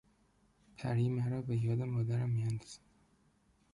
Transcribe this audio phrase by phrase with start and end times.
[0.77, 2.81] پری مرا به یاد مادرم میاندازد.